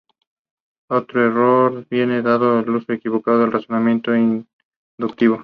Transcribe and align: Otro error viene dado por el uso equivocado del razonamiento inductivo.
Otro 0.89 1.23
error 1.27 1.85
viene 1.87 2.23
dado 2.23 2.55
por 2.59 2.63
el 2.67 2.75
uso 2.75 2.91
equivocado 2.91 3.41
del 3.41 3.51
razonamiento 3.51 4.15
inductivo. 4.97 5.39